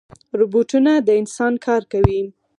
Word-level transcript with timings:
روبوټونه 0.39 0.91
د 1.07 1.09
انسان 1.21 1.53
کار 1.65 1.81
کوي 1.91 2.21